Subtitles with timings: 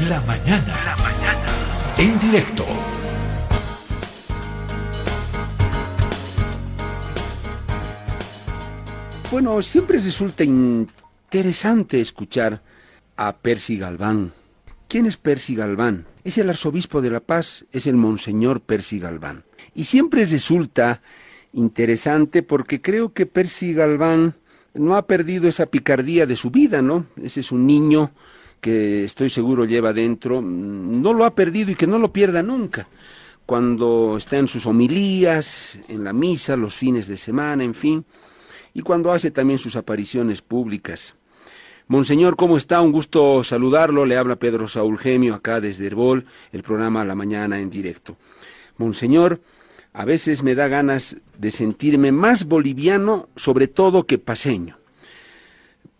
[0.00, 0.74] La mañana.
[0.84, 1.46] La mañana.
[1.98, 2.66] En directo.
[9.30, 12.60] Bueno, siempre resulta interesante escuchar
[13.16, 14.32] a Percy Galván.
[14.88, 16.06] ¿Quién es Percy Galván?
[16.24, 19.44] Es el arzobispo de La Paz, es el monseñor Percy Galván.
[19.76, 21.02] Y siempre resulta
[21.52, 24.34] interesante porque creo que Percy Galván
[24.74, 27.06] no ha perdido esa picardía de su vida, ¿no?
[27.22, 28.10] Ese es un niño
[28.64, 32.88] que estoy seguro lleva dentro, no lo ha perdido y que no lo pierda nunca.
[33.44, 38.06] Cuando está en sus homilías, en la misa, los fines de semana, en fin,
[38.72, 41.14] y cuando hace también sus apariciones públicas.
[41.88, 42.80] Monseñor, ¿cómo está?
[42.80, 44.06] Un gusto saludarlo.
[44.06, 48.16] Le habla Pedro Saúl Gemio acá desde Herbol, el programa La Mañana en directo.
[48.78, 49.42] Monseñor,
[49.92, 54.78] a veces me da ganas de sentirme más boliviano, sobre todo que paseño,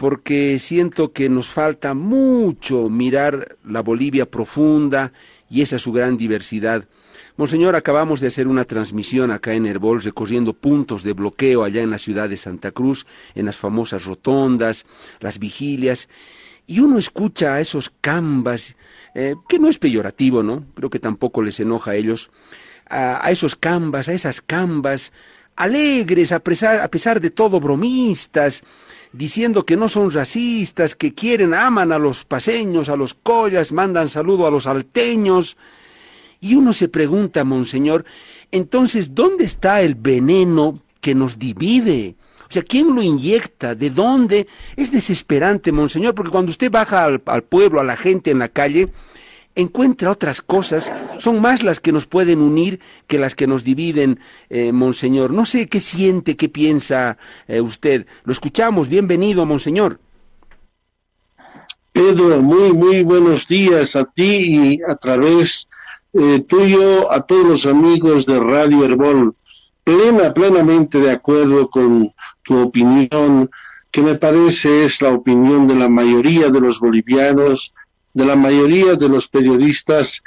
[0.05, 5.15] porque siento que nos falta mucho mirar la Bolivia profunda
[5.49, 6.85] y esa su gran diversidad
[7.39, 11.91] Monseñor, acabamos de hacer una transmisión acá en Herbol recorriendo puntos de bloqueo allá en
[11.91, 14.85] la ciudad de Santa Cruz, en las famosas rotondas,
[15.21, 16.11] las vigilias,
[16.67, 18.77] y uno escucha a esos cambas,
[19.15, 20.67] eh, que no es peyorativo, ¿no?
[20.75, 22.31] Creo que tampoco les enoja a ellos,
[22.91, 25.13] a, esos cambas, a esas cambas,
[25.57, 28.63] alegres, a pesar, a pesar de todo bromistas,
[29.15, 34.09] diciendo que no son racistas, que quieren, aman a los paseños, a los collas, mandan
[34.09, 35.57] saludo a los alteños,
[36.41, 38.05] y uno se pregunta, Monseñor,
[38.51, 42.17] entonces, ¿dónde está el veneno que nos divide?
[42.49, 43.75] O sea, ¿quién lo inyecta?
[43.75, 44.47] ¿De dónde?
[44.77, 48.89] Es desesperante, Monseñor, porque cuando usted baja al, pueblo, a la gente en la calle,
[49.55, 54.21] encuentra otras cosas, son más las que nos pueden unir que las que nos dividen,
[54.51, 55.31] eh, Monseñor.
[55.33, 57.17] No sé qué siente, qué piensa
[57.47, 58.07] eh, usted.
[58.25, 58.89] Lo escuchamos.
[58.89, 60.01] Bienvenido, Monseñor.
[61.93, 65.69] Pedro, muy, muy buenos días a ti y a través
[66.13, 69.37] eh, tuyo a todos los amigos de Radio Herbol.
[69.85, 73.51] Plena, plenamente de acuerdo con tu opinión,
[73.91, 77.73] que me parece es la opinión de la mayoría de los bolivianos,
[78.15, 80.23] de la mayoría de los periodistas,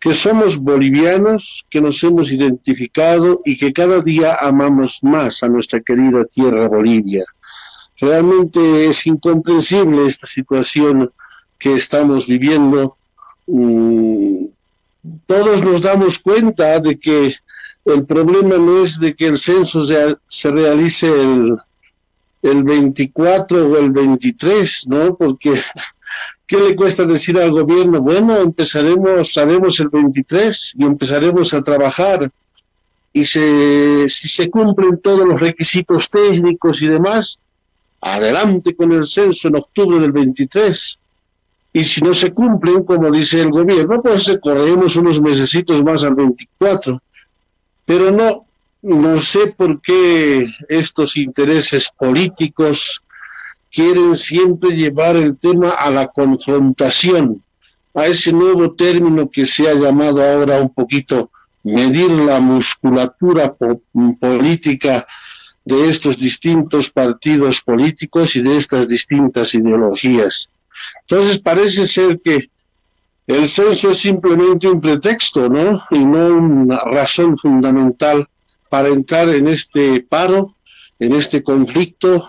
[0.00, 5.80] que somos bolivianos, que nos hemos identificado y que cada día amamos más a nuestra
[5.80, 7.24] querida tierra Bolivia.
[8.00, 11.10] Realmente es incomprensible esta situación
[11.58, 12.96] que estamos viviendo.
[13.48, 14.44] Mm,
[15.26, 17.34] todos nos damos cuenta de que
[17.84, 21.56] el problema no es de que el censo se, se realice el,
[22.42, 25.16] el 24 o el 23, ¿no?
[25.16, 25.60] Porque,
[26.48, 28.00] ¿qué le cuesta decir al gobierno?
[28.00, 32.30] Bueno, empezaremos, sabemos el 23 y empezaremos a trabajar.
[33.12, 37.38] Y se, si se cumplen todos los requisitos técnicos y demás,
[38.00, 40.98] adelante con el censo en octubre del 23
[41.72, 46.14] y si no se cumplen, como dice el gobierno, pues corremos unos mesecitos más al
[46.14, 47.00] 24.
[47.84, 48.46] Pero no,
[48.82, 53.02] no sé por qué estos intereses políticos
[53.78, 57.44] quieren siempre llevar el tema a la confrontación,
[57.94, 61.30] a ese nuevo término que se ha llamado ahora un poquito
[61.62, 63.54] medir la musculatura
[64.18, 65.06] política
[65.64, 70.50] de estos distintos partidos políticos y de estas distintas ideologías.
[71.02, 72.50] Entonces parece ser que
[73.28, 75.80] el censo es simplemente un pretexto, ¿no?
[75.92, 78.26] Y no una razón fundamental
[78.68, 80.56] para entrar en este paro,
[80.98, 82.28] en este conflicto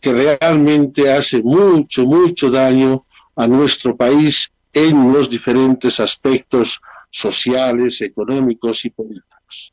[0.00, 8.84] que realmente hace mucho, mucho daño a nuestro país en los diferentes aspectos sociales, económicos
[8.84, 9.72] y políticos.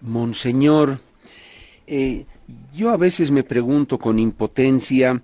[0.00, 0.98] Monseñor,
[1.86, 2.26] eh,
[2.74, 5.22] yo a veces me pregunto con impotencia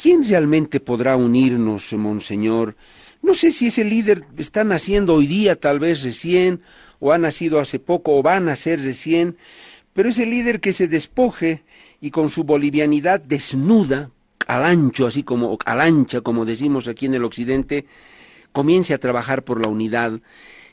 [0.00, 2.74] ¿Quién realmente podrá unirnos, Monseñor?
[3.20, 6.62] No sé si ese líder está naciendo hoy día, tal vez recién,
[7.00, 9.36] o ha nacido hace poco, o va a nacer recién,
[9.92, 11.64] pero ese líder que se despoje
[12.00, 14.10] y con su bolivianidad desnuda,
[14.46, 17.86] al ancho, así como al ancha, como decimos aquí en el occidente,
[18.52, 20.20] comience a trabajar por la unidad,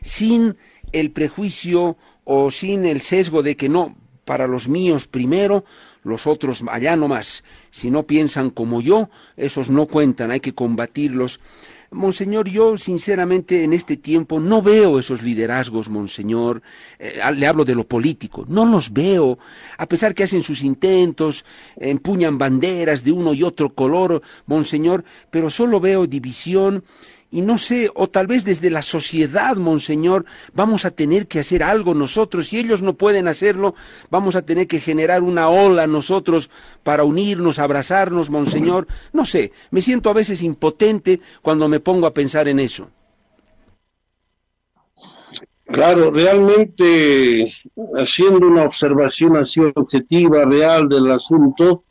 [0.02, 0.58] sin
[0.92, 5.66] el prejuicio o sin el sesgo de que no, para los míos primero,
[6.08, 7.44] los otros allá nomás.
[7.70, 11.40] Si no piensan como yo, esos no cuentan, hay que combatirlos.
[11.90, 16.62] Monseñor, yo sinceramente en este tiempo no veo esos liderazgos, Monseñor.
[17.00, 19.40] Eh, le hablo de lo político, no los veo.
[19.78, 21.46] A pesar que hacen sus intentos,
[21.78, 26.84] empuñan banderas de uno y otro color, Monseñor, pero solo veo división
[27.30, 31.62] y no sé, o tal vez desde la sociedad, Monseñor, vamos a tener que hacer
[31.62, 32.48] algo nosotros.
[32.48, 33.76] Si ellos no pueden hacerlo,
[34.10, 36.50] vamos a tener que generar una ola nosotros
[36.84, 38.88] para unirnos, abrazarnos, Monseñor.
[39.12, 42.90] No sé, me siento a veces impotente cuando me pongo a pensar en eso.
[45.66, 47.52] Claro, realmente
[47.98, 51.84] haciendo una observación así objetiva, real del asunto,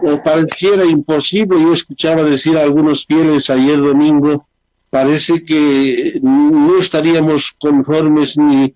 [0.00, 1.60] me pareciera imposible.
[1.60, 4.46] Yo escuchaba decir a algunos fieles ayer domingo
[4.90, 8.74] parece que no estaríamos conformes ni,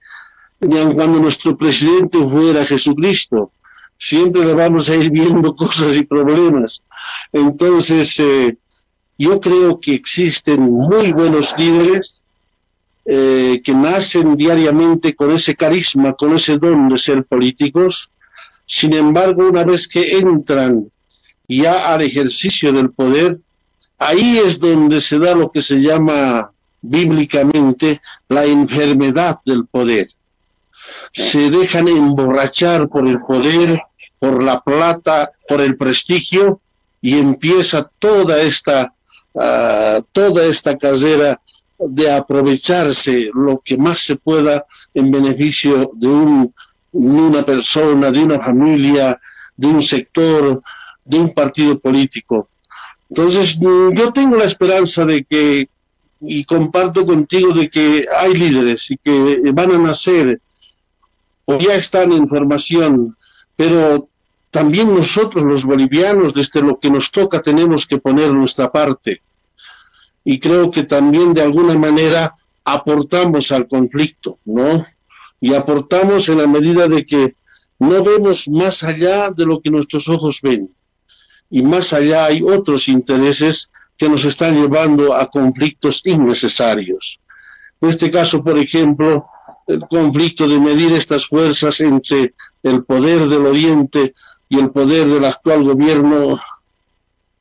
[0.61, 3.51] ni cuando nuestro presidente fuera Jesucristo.
[3.99, 6.81] Siempre le vamos a ir viendo cosas y problemas.
[7.33, 8.57] Entonces, eh,
[9.19, 12.23] yo creo que existen muy buenos líderes
[13.05, 18.11] eh, que nacen diariamente con ese carisma, con ese don de ser políticos.
[18.67, 20.91] Sin embargo, una vez que entran
[21.47, 23.39] ya al ejercicio del poder,
[23.99, 26.51] Ahí es donde se da lo que se llama
[26.83, 30.09] bíblicamente la enfermedad del poder.
[31.13, 33.81] Se dejan emborrachar por el poder,
[34.19, 36.61] por la plata, por el prestigio
[37.01, 38.93] y empieza toda esta
[39.35, 41.41] uh, toda esta casera
[41.79, 44.65] de aprovecharse lo que más se pueda
[44.95, 46.55] en beneficio de, un,
[46.93, 49.21] de una persona, de una familia,
[49.57, 50.63] de un sector,
[51.05, 52.49] de un partido político.
[53.11, 55.69] Entonces, mm, yo tengo la esperanza de que,
[56.21, 60.41] y comparto contigo, de que hay líderes y que van a nacer
[61.45, 63.17] o ya están en formación,
[63.57, 64.09] pero
[64.51, 69.21] también nosotros los bolivianos, desde lo que nos toca, tenemos que poner nuestra parte.
[70.25, 72.35] Y creo que también de alguna manera
[72.65, 74.87] aportamos al conflicto, ¿no?
[75.41, 77.35] Y aportamos en la medida de que
[77.79, 80.71] no vemos más allá de lo que nuestros ojos ven
[81.55, 87.21] y más allá hay otros intereses que nos están llevando a conflictos innecesarios.
[87.81, 89.27] En este caso, por ejemplo,
[89.69, 94.15] el conflicto de medir estas fuerzas entre el poder del Oriente
[94.49, 96.41] y el poder del actual gobierno,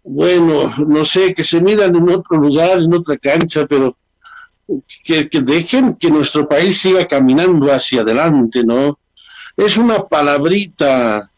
[0.04, 3.98] bueno, no sé, que se miran en otro lugar, en otra cancha, pero
[5.04, 9.00] que, dejen que nuestro país siga caminando hacia adelante, ¿no?
[9.58, 11.32] Es una palabrita,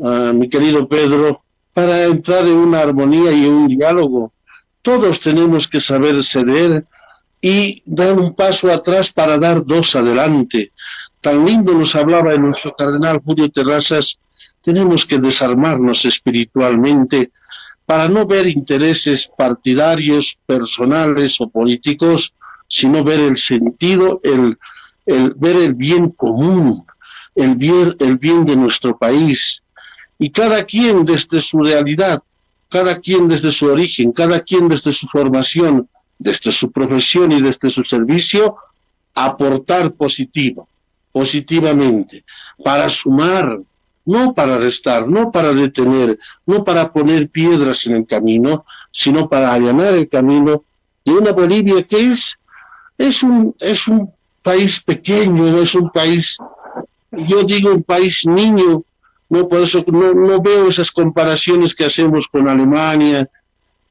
[0.00, 1.42] ah, mi querido Pedro,
[1.72, 4.32] para entrar en una armonía y un diálogo.
[4.82, 6.84] Todos tenemos que saber ceder
[7.40, 10.72] y dar un paso atrás para dar dos adelante.
[11.20, 14.18] Tan lindo nos hablaba el nuestro cardenal Julio Terrazas,
[14.60, 17.32] tenemos que desarmarnos espiritualmente
[17.84, 22.34] para no ver intereses partidarios, personales o políticos,
[22.68, 24.58] sino ver el sentido, el,
[25.04, 26.84] el ver el bien común,
[27.34, 29.62] el bien, el bien de nuestro país,
[30.22, 32.22] y cada quien desde su realidad,
[32.68, 37.68] cada quien desde su origen, cada quien desde su formación, desde su profesión y desde
[37.70, 38.54] su servicio,
[39.14, 40.68] aportar positivo,
[41.10, 42.22] positivamente,
[42.62, 43.58] para sumar,
[44.04, 46.16] no para restar, no para detener,
[46.46, 50.62] no para poner piedras en el camino, sino para allanar el camino
[51.04, 52.36] de una Bolivia que es,
[52.96, 54.08] es un, es un
[54.40, 56.38] país pequeño, es un país,
[57.10, 58.84] yo digo un país niño,
[59.32, 63.26] no, por eso no, veo esas comparaciones que hacemos con Alemania,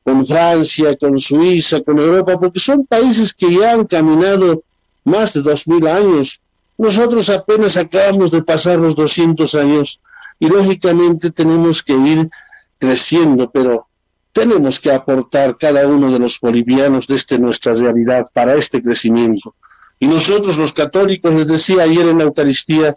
[0.04, 4.62] con Francia, con Suiza, con Europa, porque son países que ya han caminado
[5.04, 6.40] más de dos mil años.
[6.78, 10.00] Nosotros apenas acabamos de pasar los 200 años
[10.40, 12.30] y lógicamente tenemos que ir
[12.78, 13.88] creciendo, pero
[14.34, 19.56] tenemos que aportar cada uno de los bolivianos desde nuestra realidad para este crecimiento.
[20.00, 22.96] Y nosotros los católicos, les decía ayer en la Eucaristía,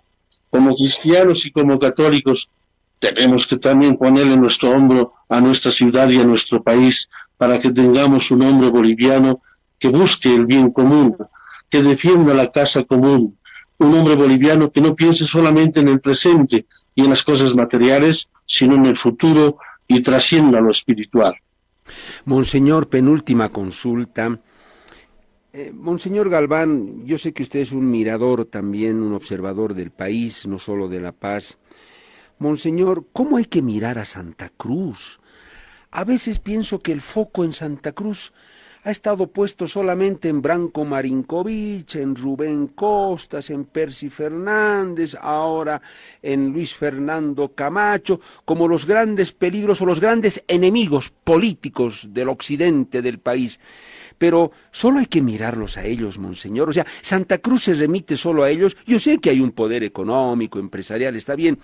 [0.54, 2.48] como cristianos y como católicos,
[3.00, 7.72] tenemos que también ponerle nuestro hombro a nuestra ciudad y a nuestro país para que
[7.72, 9.42] tengamos un hombre boliviano
[9.80, 11.16] que busque el bien común,
[11.68, 13.36] que defienda la casa común,
[13.78, 18.28] un hombre boliviano que no piense solamente en el presente y en las cosas materiales,
[18.46, 19.58] sino en el futuro
[19.88, 21.34] y trascienda lo espiritual.
[22.26, 24.38] Monseñor, penúltima consulta.
[25.56, 30.48] Eh, Monseñor Galván, yo sé que usted es un mirador también, un observador del país,
[30.48, 31.58] no solo de La Paz.
[32.40, 35.20] Monseñor, ¿cómo hay que mirar a Santa Cruz?
[35.92, 38.32] A veces pienso que el foco en Santa Cruz
[38.82, 45.80] ha estado puesto solamente en Branco Marinkovic, en Rubén Costas, en Percy Fernández, ahora
[46.20, 53.00] en Luis Fernando Camacho, como los grandes peligros o los grandes enemigos políticos del occidente
[53.00, 53.58] del país
[54.18, 56.68] pero solo hay que mirarlos a ellos, monseñor.
[56.68, 58.76] O sea, Santa Cruz se remite solo a ellos.
[58.86, 61.58] Yo sé que hay un poder económico, empresarial, está bien,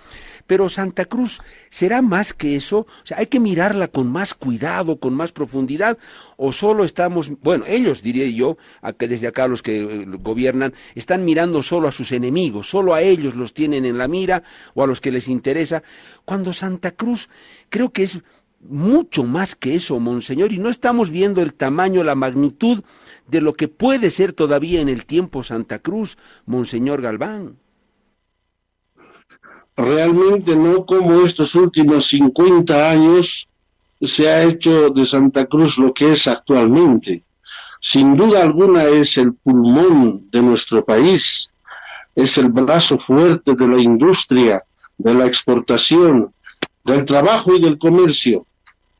[0.46, 1.40] pero Santa Cruz
[1.70, 2.80] será más que eso.
[2.80, 5.98] O sea, hay que mirarla con más cuidado, con más profundidad,
[6.36, 8.56] o solo estamos, bueno, ellos diría yo,
[8.98, 13.36] desde acá los que eh, gobiernan, están mirando solo a sus enemigos, solo a ellos
[13.36, 14.42] los tienen en la mira
[14.74, 15.82] o a los que les interesa,
[16.24, 17.28] cuando Santa Cruz
[17.68, 18.20] creo que es
[18.60, 22.82] mucho más que eso, Monseñor, y no estamos viendo el tamaño, la magnitud
[23.26, 27.56] de lo que puede ser todavía en el tiempo Santa Cruz, Monseñor Galván.
[29.76, 33.48] Realmente no como estos últimos 50 años
[34.00, 37.24] se ha hecho de Santa Cruz lo que es actualmente.
[37.80, 41.50] Sin duda alguna es el pulmón de nuestro país,
[42.14, 44.62] es el brazo fuerte de la industria,
[44.98, 46.34] de la exportación,
[46.84, 48.46] del trabajo y del comercio,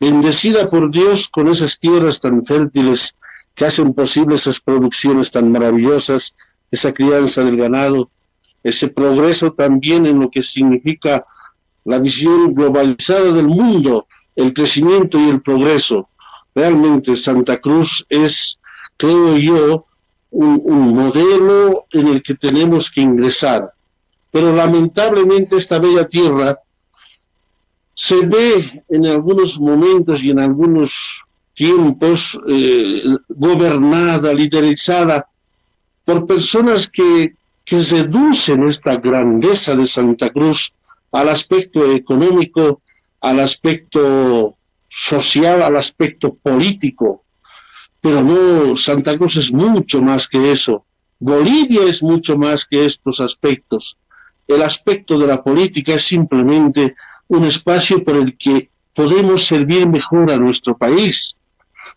[0.01, 3.15] bendecida por Dios con esas tierras tan fértiles
[3.55, 6.35] que hacen posibles esas producciones tan maravillosas,
[6.71, 8.11] esa crianza del ganado,
[8.63, 11.27] ese progreso también en lo que significa
[11.85, 16.09] la visión globalizada del mundo, el crecimiento y el progreso.
[16.55, 18.59] Realmente Santa Cruz es,
[18.97, 19.87] creo yo,
[20.31, 23.73] un, un, modelo en el que tenemos que ingresar.
[24.31, 26.59] Pero lamentablemente esta bella tierra
[28.01, 35.29] se ve en algunos momentos y en algunos tiempos eh, gobernada, liderizada
[36.03, 40.73] por personas que, que reducen esta grandeza de Santa Cruz
[41.13, 42.81] al aspecto económico,
[43.21, 44.57] al aspecto
[44.89, 47.25] social, al aspecto político.
[48.01, 50.87] Pero no, Santa Cruz es mucho más que eso.
[51.19, 53.99] Bolivia es mucho más que estos aspectos.
[54.49, 56.95] El aspecto de la política es simplemente
[57.31, 61.37] un espacio por el que podemos servir mejor a nuestro país.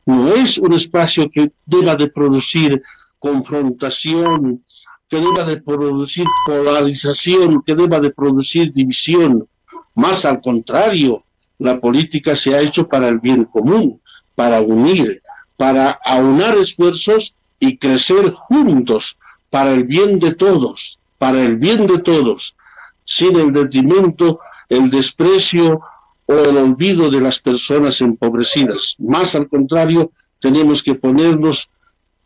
[0.05, 2.81] No es un espacio que deba de producir
[3.17, 4.63] confrontación,
[5.09, 9.47] que deba de producir polarización, que deba de producir división.
[9.95, 11.23] Más al contrario,
[11.57, 14.01] la política se ha hecho para el bien común,
[14.35, 15.23] para unir,
[15.57, 19.17] para aunar esfuerzos y crecer juntos
[19.49, 22.55] para el bien de todos, para el bien de todos,
[23.03, 24.39] sin el detrimento
[24.75, 25.81] el desprecio
[26.25, 28.95] o el olvido de las personas empobrecidas.
[28.99, 31.69] Más al contrario, tenemos que ponernos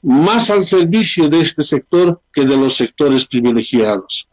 [0.02, 4.28] más al servicio de este sector que de los sectores privilegiados.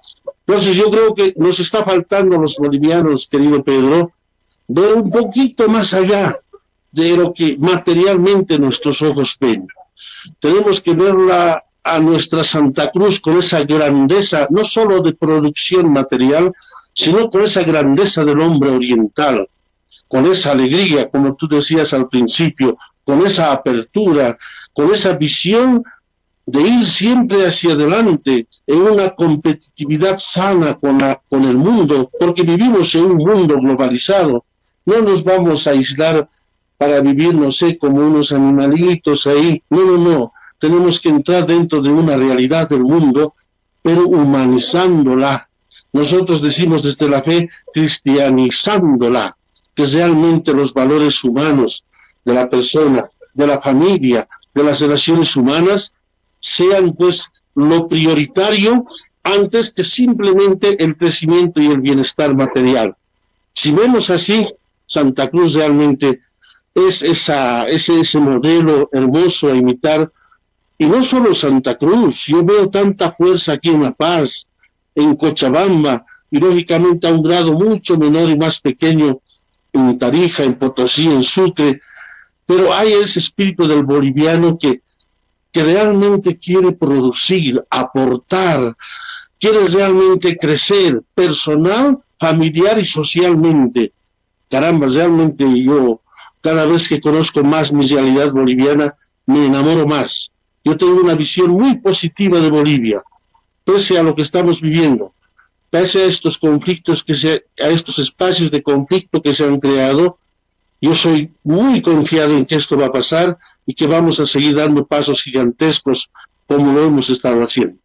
[0.46, 4.12] Entonces yo creo que nos está faltando a los bolivianos, querido Pedro,
[4.68, 6.38] ver un poquito más allá
[6.92, 9.66] de lo que materialmente nuestros ojos ven.
[10.38, 16.52] Tenemos que verla a nuestra Santa Cruz con esa grandeza, no solo de producción material,
[16.94, 19.48] sino con esa grandeza del hombre oriental,
[20.08, 24.38] con esa alegría, como tú decías al principio, con esa apertura,
[24.72, 25.84] con esa visión
[26.46, 32.42] de ir siempre hacia adelante en una competitividad sana con, la, con el mundo, porque
[32.42, 34.44] vivimos en un mundo globalizado.
[34.84, 36.28] No nos vamos a aislar
[36.76, 39.62] para vivir, no sé, como unos animalitos ahí.
[39.70, 40.32] No, no, no.
[40.58, 43.34] Tenemos que entrar dentro de una realidad del mundo,
[43.82, 45.48] pero humanizándola,
[45.94, 49.36] nosotros decimos desde la fe cristianizándola,
[49.76, 51.84] que realmente los valores humanos
[52.24, 55.94] de la persona, de la familia, de las relaciones humanas,
[56.40, 57.24] sean pues
[57.54, 58.86] lo prioritario
[59.22, 62.96] antes que simplemente el crecimiento y el bienestar material.
[63.52, 64.48] Si vemos así,
[64.86, 66.20] Santa Cruz realmente
[66.74, 70.10] es esa, ese, ese modelo hermoso a imitar.
[70.76, 74.48] Y no solo Santa Cruz, yo veo tanta fuerza aquí en La Paz,
[74.94, 79.20] en Cochabamba y lógicamente a un grado mucho menor y más pequeño
[79.72, 81.80] en Tarija, en Potosí, en Sucre,
[82.46, 84.82] pero hay ese espíritu del boliviano que,
[85.50, 88.76] que realmente quiere producir, aportar,
[89.40, 93.92] quiere realmente crecer personal, familiar y socialmente.
[94.50, 96.00] Caramba, realmente yo
[96.40, 98.94] cada vez que conozco más mi realidad boliviana,
[99.26, 100.30] me enamoro más.
[100.62, 103.02] Yo tengo una visión muy positiva de Bolivia
[103.64, 105.14] pese a lo que estamos viviendo,
[105.70, 110.18] pese a estos conflictos que se, a estos espacios de conflicto que se han creado,
[110.80, 114.54] yo soy muy confiado en que esto va a pasar y que vamos a seguir
[114.54, 116.10] dando pasos gigantescos
[116.46, 117.78] como lo hemos estado haciendo.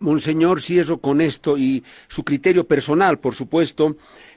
[0.00, 3.96] Monseñor, cierro con esto y su criterio personal, por supuesto.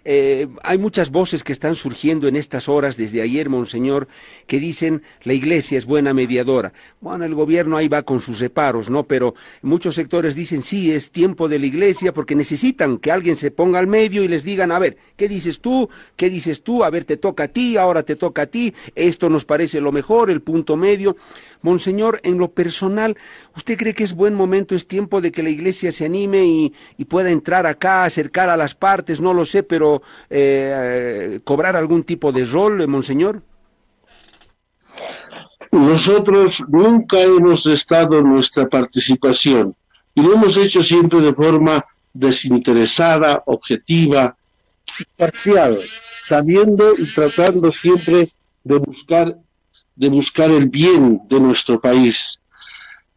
[0.10, 4.08] Eh, hay muchas voces que están surgiendo en estas horas desde ayer, Monseñor,
[4.46, 6.72] que dicen la Iglesia es buena mediadora.
[7.02, 9.04] Bueno, el gobierno ahí va con sus reparos, ¿no?
[9.04, 13.52] Pero muchos sectores dicen sí, es tiempo de la Iglesia porque necesitan que alguien se
[13.52, 15.90] ponga al medio y les digan, a ver, ¿qué dices tú?
[16.16, 16.86] ¿Qué dices tú?
[16.86, 19.92] A ver, te toca a ti, ahora te toca a ti, esto nos parece lo
[19.92, 21.18] mejor, el punto medio.
[21.62, 23.18] Monseñor, en lo personal,
[23.58, 26.74] ¿usted cree que es buen momento, es tiempo de que la Iglesia se anime y,
[26.98, 29.20] y pueda entrar acá, acercar a las partes?
[29.20, 29.97] No lo sé, pero
[30.30, 33.42] eh, cobrar algún tipo de rol, eh, monseñor?
[35.72, 39.75] nosotros nunca hemos estado nuestra participación
[40.16, 44.36] y lo hemos hecho siempre de forma desinteresada, objetiva,
[45.16, 48.30] parcial, sabiendo y tratando siempre
[48.63, 49.38] de buscar,
[49.96, 52.39] de buscar el bien de nuestro país.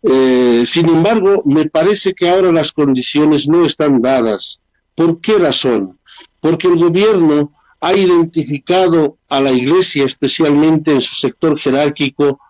[0.02, 4.60] Eh, sin embargo, me parece que ahora las condiciones no están dadas.
[4.94, 5.98] ¿Por qué razón?
[6.40, 12.40] Porque el gobierno ha identificado a la Iglesia, especialmente en su sector jerárquico,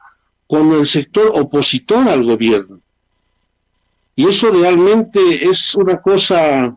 [0.47, 2.81] con el sector opositor al gobierno.
[4.17, 6.75] Y eso realmente es una cosa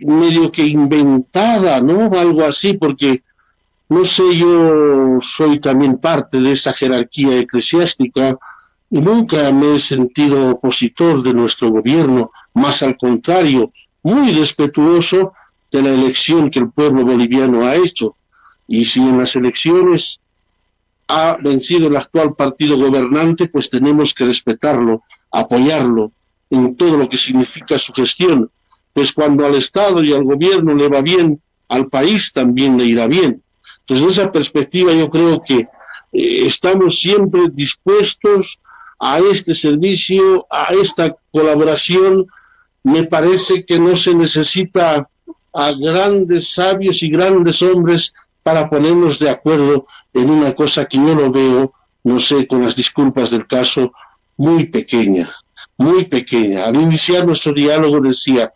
[0.00, 2.18] medio que inventada, ¿no?
[2.18, 3.22] Algo así, porque
[3.88, 8.38] no sé, yo soy también parte de esa jerarquía eclesiástica
[8.90, 15.32] y nunca me he sentido opositor de nuestro gobierno, más al contrario, muy respetuoso
[15.74, 18.14] de la elección que el pueblo boliviano ha hecho.
[18.68, 20.20] Y si en las elecciones
[21.08, 25.02] ha vencido el actual partido gobernante, pues tenemos que respetarlo,
[25.32, 26.12] apoyarlo
[26.48, 28.48] en todo lo que significa su gestión,
[28.92, 33.08] pues cuando al Estado y al gobierno le va bien, al país también le irá
[33.08, 33.42] bien.
[33.80, 35.66] Entonces, esa perspectiva yo creo que
[36.12, 38.60] eh, estamos siempre dispuestos
[39.00, 42.26] a este servicio, a esta colaboración.
[42.84, 45.08] Me parece que no se necesita
[45.54, 51.14] a grandes sabios y grandes hombres para ponernos de acuerdo en una cosa que yo
[51.14, 53.92] lo veo, no sé, con las disculpas del caso,
[54.36, 55.32] muy pequeña,
[55.78, 56.66] muy pequeña.
[56.66, 58.52] Al iniciar nuestro diálogo decía,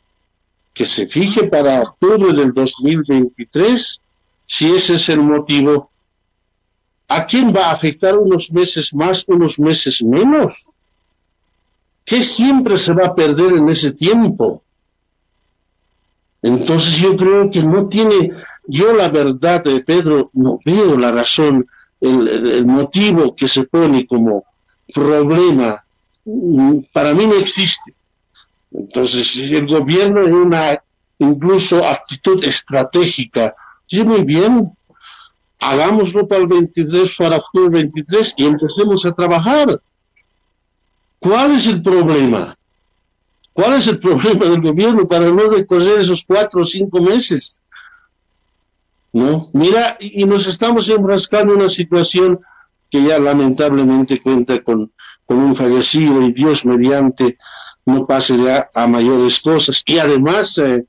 [0.74, 4.00] que se fije para octubre del 2023,
[4.46, 5.90] si ese es el motivo,
[7.08, 10.66] ¿a quién va a afectar unos meses más, unos meses menos?
[12.04, 14.62] ¿Qué siempre se va a perder en ese tiempo?
[16.42, 18.32] Entonces yo creo que no tiene,
[18.66, 21.66] yo la verdad de Pedro no veo la razón,
[22.00, 24.44] el, el, motivo que se pone como
[24.94, 25.84] problema,
[26.24, 27.92] mm, para mí no existe.
[28.70, 30.80] Entonces, el gobierno en una
[31.18, 33.54] incluso actitud estratégica,
[33.90, 34.70] dice muy bien,
[35.58, 39.80] hagámoslo para el 23, para octubre 23 y empecemos a trabajar.
[41.18, 42.56] ¿Cuál es el problema?
[43.58, 47.60] ¿Cuál es el problema del gobierno para no recorrer esos cuatro o cinco meses?
[49.12, 49.48] ¿No?
[49.52, 52.38] Mira, y nos estamos enfrascando en una situación
[52.88, 54.92] que ya lamentablemente cuenta con,
[55.26, 57.36] con un fallecido y Dios mediante
[57.84, 59.82] no pase ya a mayores cosas.
[59.84, 60.86] Y además, eh,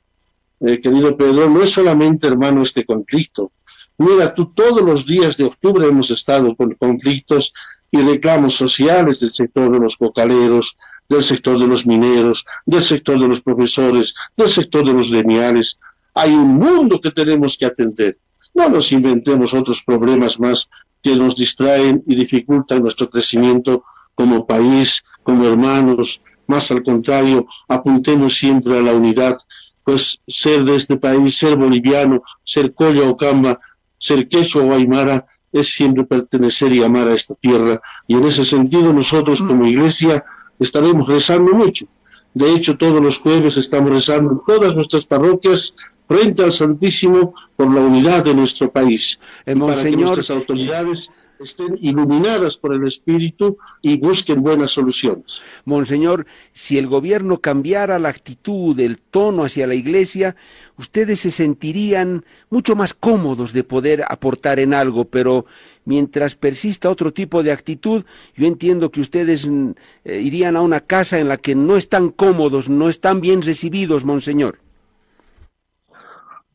[0.60, 3.52] eh, querido Pedro, no es solamente, hermano, este conflicto.
[3.98, 7.52] Mira, tú todos los días de octubre hemos estado con conflictos
[7.90, 10.78] y reclamos sociales del sector de los cocaleros,
[11.10, 15.80] del sector de los mineros, del sector de los profesores, del sector de los gremiales.
[16.14, 18.18] Hay un mundo que tenemos que atender.
[18.54, 20.70] No nos inventemos otros problemas más
[21.02, 28.38] que nos distraen y dificultan nuestro crecimiento como país, como hermanos, más al contrario, apuntemos
[28.38, 29.38] siempre a la unidad,
[29.84, 33.60] pues ser de este país, ser boliviano, ser Colla o Camba,
[33.98, 37.82] ser Quechua o Aymara, es siempre pertenecer y amar a esta tierra.
[38.08, 40.24] Y en ese sentido nosotros como iglesia
[40.60, 41.88] estaremos rezando mucho.
[42.34, 45.74] De hecho, todos los jueves estamos rezando en todas nuestras parroquias
[46.08, 49.20] frente al Santísimo por la unidad de nuestro país.
[49.46, 51.10] El para que nuestras autoridades
[51.40, 55.42] estén iluminadas por el Espíritu y busquen buenas soluciones.
[55.66, 60.36] Monseñor, si el gobierno cambiara la actitud, el tono hacia la Iglesia,
[60.78, 65.46] ustedes se sentirían mucho más cómodos de poder aportar en algo, pero
[65.86, 68.04] mientras persista otro tipo de actitud,
[68.36, 69.72] yo entiendo que ustedes mm,
[70.06, 74.06] eh, irían a una casa en la que no están cómodos, no están bien recibidos,
[74.06, 74.60] Monseñor.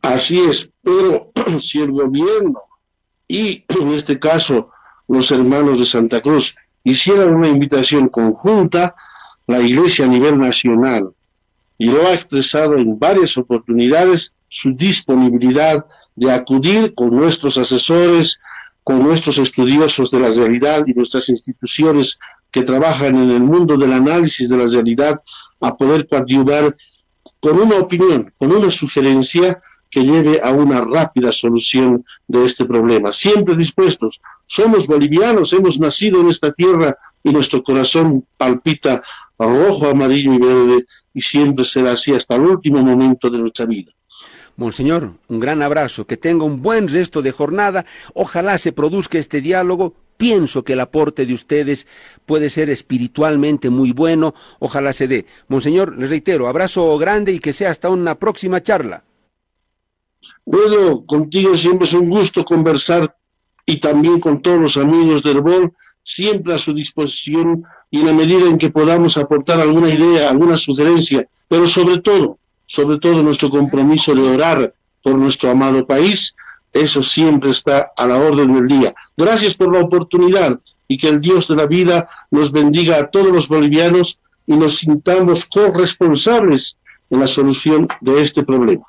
[0.03, 2.61] Así es, pero si el gobierno
[3.27, 4.71] y en este caso
[5.09, 6.55] los hermanos de Santa Cruz.
[6.83, 8.95] Hicieran una invitación conjunta,
[9.47, 11.11] la Iglesia a nivel nacional,
[11.79, 18.39] y lo ha expresado en varias oportunidades, su disponibilidad de acudir con nuestros asesores,
[18.85, 22.19] con nuestros estudiosos de la realidad y nuestras instituciones
[22.51, 25.21] que trabajan en el mundo del análisis de la realidad
[25.61, 26.77] a poder coadyuvar
[27.41, 29.61] con una opinión, con una sugerencia
[29.95, 33.13] que lleve a una rápida solución de este problema.
[33.13, 34.21] Siempre dispuestos.
[34.45, 39.05] Somos bolivianos, hemos nacido en esta tierra y nuestro corazón palpita
[39.39, 43.93] rojo, amarillo y verde y siempre será así hasta el último momento de nuestra vida.
[44.57, 49.41] Monseñor, un gran abrazo, que tenga un buen resto de jornada, ojalá se produzca este
[49.41, 51.87] diálogo, pienso que el aporte de ustedes
[52.27, 55.27] puede ser espiritualmente muy bueno, ojalá se dé.
[55.47, 59.05] Monseñor, les reitero, abrazo grande y que sea hasta una próxima charla.
[60.45, 63.17] Pedro, contigo siempre es un gusto conversar
[63.67, 68.13] y también con todos los amigos del BOL siempre a su disposición y en la
[68.13, 73.51] medida en que podamos aportar alguna idea, alguna sugerencia, pero sobre todo, sobre todo nuestro
[73.51, 76.35] compromiso de orar por nuestro amado país,
[76.73, 78.95] eso siempre está a la orden del día.
[79.17, 83.33] Gracias por la oportunidad y que el Dios de la vida nos bendiga a todos
[83.33, 86.77] los bolivianos y nos sintamos corresponsables
[87.11, 88.85] en la solución de este problema.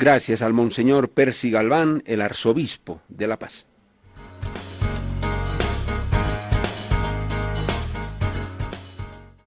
[0.00, 3.66] Gracias al Monseñor Percy Galván, el arzobispo de La Paz.